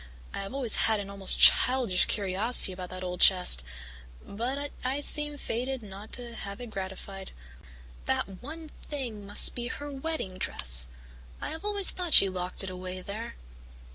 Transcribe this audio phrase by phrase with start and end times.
[0.33, 3.63] I have always had an almost childish curiosity about that old chest,
[4.25, 7.33] but I seem fated not to have it gratified.
[8.05, 10.87] That 'one thing' must be her wedding dress.
[11.39, 13.35] I have always thought that she locked it away there."